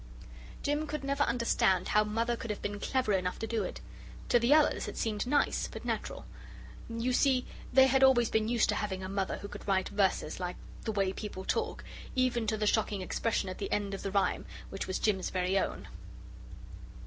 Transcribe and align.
Jim 0.63 0.87
could 0.87 1.03
never 1.03 1.21
understand 1.25 1.89
how 1.89 2.03
Mother 2.03 2.35
could 2.35 2.49
have 2.49 2.59
been 2.63 2.79
clever 2.79 3.13
enough 3.13 3.37
to 3.37 3.45
do 3.45 3.63
it. 3.63 3.81
To 4.29 4.39
the 4.39 4.51
others 4.51 4.87
it 4.87 4.97
seemed 4.97 5.27
nice, 5.27 5.69
but 5.71 5.85
natural. 5.85 6.25
You 6.89 7.13
see 7.13 7.45
they 7.71 7.85
had 7.85 8.01
always 8.03 8.31
been 8.31 8.47
used 8.47 8.67
to 8.69 8.73
having 8.75 9.03
a 9.03 9.07
mother 9.07 9.37
who 9.37 9.47
could 9.47 9.67
write 9.67 9.89
verses 9.89 10.21
just 10.33 10.39
like 10.39 10.55
the 10.85 10.91
way 10.91 11.13
people 11.13 11.45
talk, 11.45 11.83
even 12.15 12.47
to 12.47 12.57
the 12.57 12.65
shocking 12.65 13.01
expression 13.03 13.47
at 13.47 13.59
the 13.59 13.71
end 13.71 13.93
of 13.93 14.01
the 14.01 14.09
rhyme, 14.09 14.47
which 14.71 14.87
was 14.87 14.97
Jim's 14.97 15.29
very 15.29 15.55
own. 15.59 15.87